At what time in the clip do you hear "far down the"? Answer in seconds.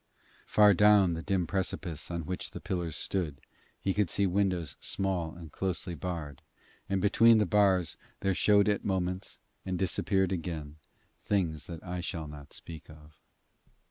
0.47-1.21